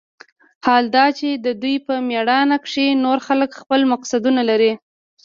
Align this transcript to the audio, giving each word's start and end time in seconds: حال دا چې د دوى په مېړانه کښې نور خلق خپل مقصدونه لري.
حال 0.65 0.83
دا 0.95 1.05
چې 1.17 1.29
د 1.45 1.47
دوى 1.61 1.75
په 1.87 1.93
مېړانه 2.09 2.57
کښې 2.65 2.87
نور 3.05 3.17
خلق 3.27 3.51
خپل 3.61 3.81
مقصدونه 3.91 4.41
لري. 4.49 4.73